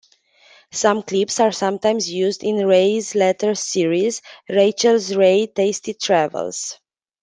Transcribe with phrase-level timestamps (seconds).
[0.71, 6.79] Some clips are sometimes used in Ray's later series, "Rachael Ray's Tasty Travels".